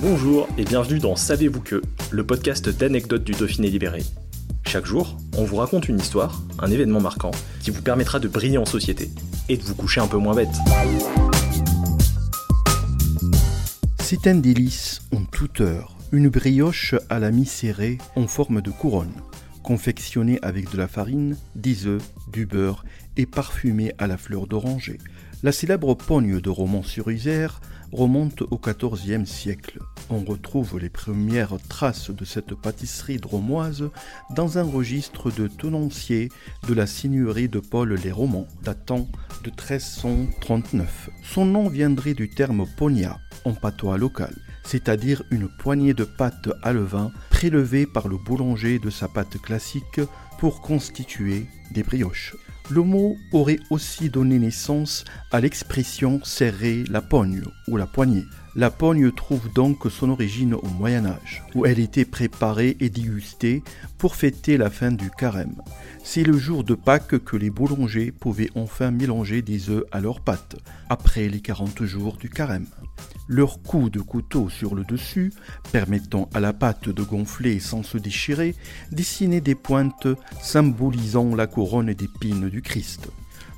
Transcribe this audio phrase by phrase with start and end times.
[0.00, 4.02] Bonjour et bienvenue dans Savez-vous que, le podcast d'anecdotes du Dauphiné libéré.
[4.66, 7.30] Chaque jour, on vous raconte une histoire, un événement marquant,
[7.62, 9.08] qui vous permettra de briller en société
[9.48, 10.48] et de vous coucher un peu moins bête.
[14.00, 19.14] C'est un délice en toute heure, une brioche à la mi-serrée en forme de couronne,
[19.62, 22.02] confectionnée avec de la farine, des œufs,
[22.32, 22.84] du beurre
[23.16, 24.98] et parfumée à la fleur d'oranger.
[25.44, 27.60] La célèbre pogne de Romans-sur-Isère
[27.92, 29.78] remonte au XIVe siècle.
[30.08, 33.90] On retrouve les premières traces de cette pâtisserie dromoise
[34.34, 36.30] dans un registre de tenancier
[36.66, 39.06] de la seigneurie de Paul les Romans, datant
[39.42, 41.10] de 1339.
[41.22, 46.72] Son nom viendrait du terme pogna en patois local, c'est-à-dire une poignée de pâte à
[46.72, 50.00] levain prélevée par le boulanger de sa pâte classique
[50.38, 52.34] pour constituer des brioches.
[52.70, 58.24] Le mot aurait aussi donné naissance à l'expression serrer la pogne ou la poignée.
[58.56, 63.64] La pogne trouve donc son origine au Moyen Âge, où elle était préparée et dégustée
[63.98, 65.56] pour fêter la fin du carême.
[66.04, 70.20] C'est le jour de Pâques que les boulangers pouvaient enfin mélanger des œufs à leurs
[70.20, 70.54] pâtes,
[70.88, 72.66] après les 40 jours du carême.
[73.26, 75.32] Leur coup de couteau sur le dessus,
[75.72, 78.54] permettant à la pâte de gonfler sans se déchirer,
[78.92, 80.06] dessinait des pointes
[80.40, 83.08] symbolisant la couronne d'épines du Christ.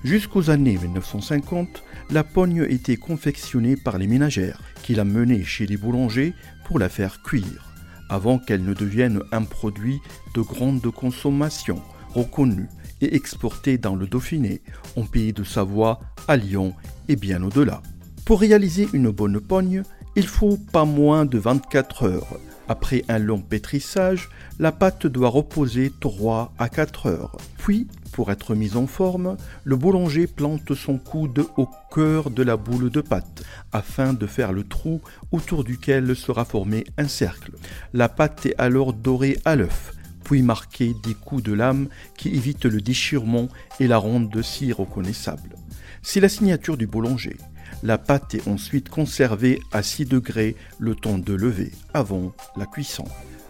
[0.06, 5.76] Jusqu'aux années 1950, la pogne était confectionnée par les ménagères, qui la menaient chez les
[5.76, 6.32] boulangers
[6.64, 7.72] pour la faire cuire,
[8.08, 9.98] avant qu'elle ne devienne un produit
[10.32, 11.82] de grande consommation,
[12.14, 12.68] reconnu
[13.00, 14.60] et exporté dans le Dauphiné,
[14.94, 15.98] en pays de Savoie,
[16.28, 16.72] à Lyon
[17.08, 17.82] et bien au-delà.
[18.24, 19.82] Pour réaliser une bonne pogne,
[20.14, 22.38] il faut pas moins de 24 heures.
[22.68, 24.28] Après un long pétrissage,
[24.60, 27.36] la pâte doit reposer 3 à 4 heures.
[27.58, 32.56] Puis, pour être mise en forme, le boulanger plante son coude au cœur de la
[32.56, 33.42] boule de pâte,
[33.72, 37.52] afin de faire le trou autour duquel sera formé un cercle.
[37.92, 39.92] La pâte est alors dorée à l'œuf,
[40.24, 43.48] puis marquée des coups de lame qui évitent le déchirement
[43.80, 45.54] et la rendent si reconnaissable.
[46.00, 47.36] C'est la signature du boulanger.
[47.82, 53.04] La pâte est ensuite conservée à 6 degrés le temps de lever, avant la cuisson.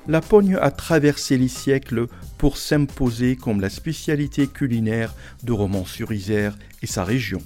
[0.09, 2.07] La pogne a traversé les siècles
[2.39, 7.43] pour s'imposer comme la spécialité culinaire de Romans-sur-Isère et sa région.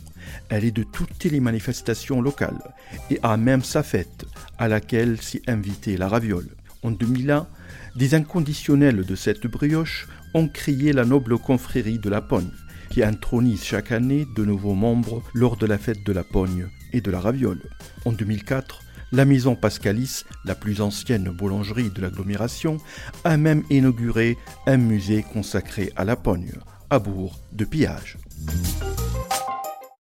[0.51, 2.61] Elle est de toutes les manifestations locales
[3.11, 4.27] et a même sa fête,
[4.59, 6.49] à laquelle s'y invitait la raviole.
[6.83, 7.47] En 2001,
[7.97, 12.51] des inconditionnels de cette brioche ont crié la noble confrérie de la pogne
[12.91, 17.01] qui intronise chaque année de nouveaux membres lors de la fête de la pogne et
[17.01, 17.63] de la raviole.
[18.05, 18.83] En 2004,
[19.13, 22.79] la maison Pascalis, la plus ancienne boulangerie de l'agglomération,
[23.25, 26.53] a même inauguré un musée consacré à la pogne,
[26.91, 28.19] à Bourg de Pillage.